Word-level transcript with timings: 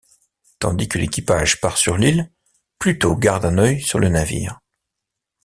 Tandis 0.57 0.87
que 0.87 0.97
l'équipage 0.97 1.61
part 1.61 1.77
sur 1.77 1.95
l'île, 1.95 2.31
Pluto 2.79 3.15
garde 3.15 3.45
un 3.45 3.59
œil 3.59 3.83
sur 3.83 3.99
le 3.99 4.09
navire. 4.09 4.59